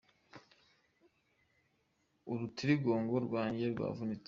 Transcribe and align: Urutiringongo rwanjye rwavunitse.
Urutiringongo 2.31 3.15
rwanjye 3.27 3.65
rwavunitse. 3.73 4.19